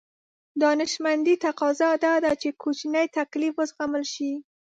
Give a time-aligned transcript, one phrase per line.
[0.61, 4.31] دانشمندي تقاضا دا ده چې کوچنی تکليف وزغمل شي.